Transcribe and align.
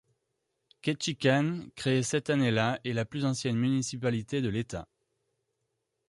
Ketchikan, 0.81 1.67
créée 1.75 2.01
cette 2.01 2.31
année-là, 2.31 2.79
est 2.83 2.91
la 2.93 3.05
plus 3.05 3.23
ancienne 3.23 3.55
municipalité 3.59 4.41
de 4.41 4.49
l'État. 4.49 4.87